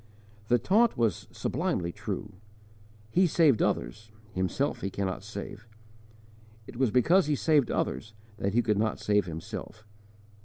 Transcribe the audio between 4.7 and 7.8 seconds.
He cannot save"; it was because he saved